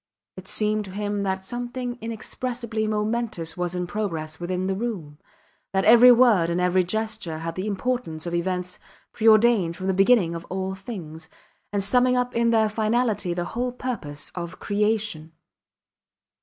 [0.35, 5.19] It seemed to him that something inexpressibly momentous was in progress within the room,
[5.73, 8.79] that every word and every gesture had the importance of events
[9.13, 11.29] preordained from the beginning of all things,
[11.71, 15.33] and summing up in their finality the whole purpose of creation.